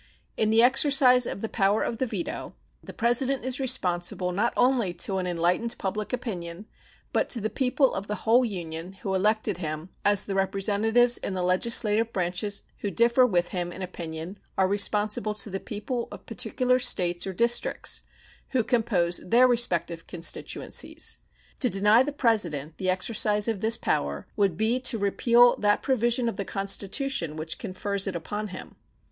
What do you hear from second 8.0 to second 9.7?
the whole Union, who elected